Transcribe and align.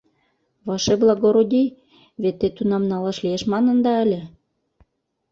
—Ваше 0.67 0.93
благородий, 1.03 1.69
вет 2.21 2.35
те 2.39 2.47
тунам 2.57 2.83
налаш 2.91 3.17
лиеш 3.23 3.43
манында 3.51 3.93
ыле? 4.03 4.21